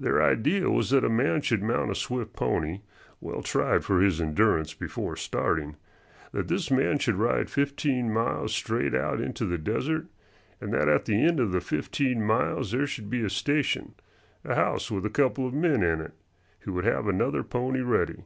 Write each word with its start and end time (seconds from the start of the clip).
Their 0.00 0.20
idea 0.20 0.68
was 0.68 0.90
that 0.90 1.04
a 1.04 1.08
man 1.08 1.42
should 1.42 1.62
mount 1.62 1.92
a 1.92 1.94
swift 1.94 2.32
pony, 2.32 2.80
well 3.20 3.40
tried 3.40 3.84
for 3.84 4.00
his 4.00 4.20
endurance 4.20 4.74
before 4.74 5.14
starting; 5.14 5.76
that 6.32 6.48
this 6.48 6.72
man 6.72 6.98
should 6.98 7.14
ride 7.14 7.48
fifteen 7.48 8.12
miles 8.12 8.52
straight 8.52 8.96
out 8.96 9.20
into 9.20 9.44
the 9.46 9.58
desert, 9.58 10.06
and 10.60 10.74
that 10.74 10.88
at 10.88 11.04
the 11.04 11.24
end 11.24 11.38
of 11.38 11.52
the 11.52 11.60
fifteen 11.60 12.20
miles 12.20 12.72
there 12.72 12.88
should 12.88 13.08
be 13.08 13.22
a 13.22 13.30
station, 13.30 13.94
a 14.44 14.56
house 14.56 14.90
with 14.90 15.06
a 15.06 15.08
couple 15.08 15.46
of 15.46 15.54
men 15.54 15.84
in 15.84 16.00
it, 16.00 16.14
who 16.62 16.72
would 16.72 16.84
have 16.84 17.06
another 17.06 17.44
pony 17.44 17.80
ready. 17.80 18.24